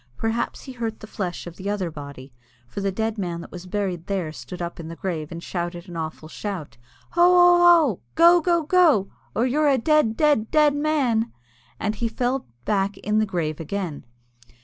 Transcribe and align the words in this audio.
Perhaps 0.17 0.63
he 0.63 0.71
hurt 0.71 0.99
the 0.99 1.05
flesh 1.05 1.45
of 1.45 1.57
the 1.57 1.69
other 1.69 1.91
body, 1.91 2.33
for 2.67 2.81
the 2.81 2.91
dead 2.91 3.19
man 3.19 3.39
that 3.41 3.51
was 3.51 3.67
buried 3.67 4.07
there 4.07 4.31
stood 4.31 4.59
up 4.59 4.79
in 4.79 4.87
the 4.87 4.95
grave, 4.95 5.31
and 5.31 5.43
shouted 5.43 5.87
an 5.87 5.95
awful 5.95 6.27
shout. 6.27 6.79
"Hoo! 7.13 7.21
hoo!! 7.21 7.57
hoo!!! 7.85 7.99
Go! 8.15 8.41
go!! 8.41 8.63
go!!! 8.63 9.11
or 9.35 9.45
you're 9.45 9.69
a 9.69 9.77
dead, 9.77 10.17
dead, 10.17 10.49
dead 10.49 10.73
man!" 10.73 11.31
And 11.79 11.93
then 11.93 11.99
he 11.99 12.07
fell 12.07 12.47
back 12.65 12.97
in 12.97 13.19
the 13.19 13.27
grave 13.27 13.59
again. 13.59 14.03